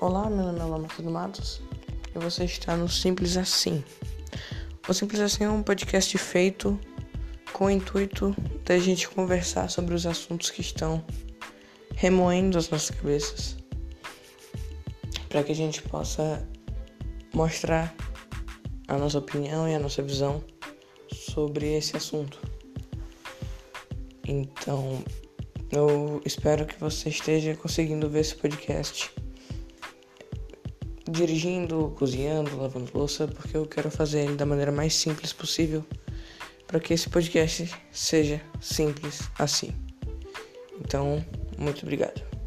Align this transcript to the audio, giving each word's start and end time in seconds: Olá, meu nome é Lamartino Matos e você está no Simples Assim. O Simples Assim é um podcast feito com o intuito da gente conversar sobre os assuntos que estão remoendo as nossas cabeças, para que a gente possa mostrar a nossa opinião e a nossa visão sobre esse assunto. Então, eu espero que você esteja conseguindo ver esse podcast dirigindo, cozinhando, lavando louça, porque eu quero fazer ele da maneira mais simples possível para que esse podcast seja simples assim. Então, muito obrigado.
Olá, 0.00 0.30
meu 0.30 0.46
nome 0.46 0.58
é 0.58 0.64
Lamartino 0.64 1.10
Matos 1.10 1.60
e 2.16 2.18
você 2.18 2.44
está 2.44 2.74
no 2.74 2.88
Simples 2.88 3.36
Assim. 3.36 3.84
O 4.88 4.94
Simples 4.94 5.20
Assim 5.20 5.44
é 5.44 5.50
um 5.50 5.62
podcast 5.62 6.16
feito 6.16 6.80
com 7.52 7.66
o 7.66 7.70
intuito 7.70 8.34
da 8.64 8.78
gente 8.78 9.06
conversar 9.10 9.68
sobre 9.68 9.94
os 9.94 10.06
assuntos 10.06 10.48
que 10.48 10.62
estão 10.62 11.04
remoendo 11.94 12.56
as 12.56 12.70
nossas 12.70 12.96
cabeças, 12.96 13.58
para 15.28 15.42
que 15.42 15.52
a 15.52 15.54
gente 15.54 15.82
possa 15.82 16.48
mostrar 17.34 17.94
a 18.88 18.96
nossa 18.96 19.18
opinião 19.18 19.68
e 19.68 19.74
a 19.74 19.78
nossa 19.78 20.02
visão 20.02 20.42
sobre 21.12 21.74
esse 21.76 21.94
assunto. 21.94 22.40
Então, 24.26 25.04
eu 25.70 26.22
espero 26.24 26.64
que 26.64 26.80
você 26.80 27.10
esteja 27.10 27.54
conseguindo 27.54 28.08
ver 28.08 28.20
esse 28.20 28.34
podcast 28.34 29.19
dirigindo, 31.10 31.94
cozinhando, 31.98 32.56
lavando 32.56 32.90
louça, 32.94 33.26
porque 33.28 33.56
eu 33.56 33.66
quero 33.66 33.90
fazer 33.90 34.20
ele 34.20 34.36
da 34.36 34.46
maneira 34.46 34.72
mais 34.72 34.94
simples 34.94 35.32
possível 35.32 35.84
para 36.66 36.78
que 36.78 36.94
esse 36.94 37.08
podcast 37.08 37.68
seja 37.90 38.40
simples 38.60 39.20
assim. 39.38 39.72
Então, 40.80 41.24
muito 41.58 41.82
obrigado. 41.82 42.39